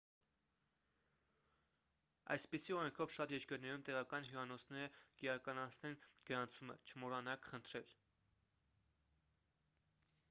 այսպիսի 2.35 2.75
օրենքով 2.77 3.13
շատ 3.17 3.33
երկրներում 3.35 3.83
տեղական 3.91 4.25
հյուրանոցները 4.31 4.89
կիրականացնեն 5.21 6.01
գրանցումը 6.31 6.79
չմոռանաք 6.91 7.49
խնդրել: 7.53 7.95